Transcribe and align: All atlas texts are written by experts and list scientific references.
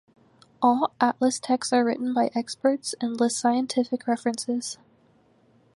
All 0.63 0.95
atlas 0.99 1.39
texts 1.39 1.71
are 1.71 1.85
written 1.85 2.11
by 2.11 2.31
experts 2.33 2.95
and 2.99 3.19
list 3.21 3.37
scientific 3.39 4.07
references. 4.07 4.79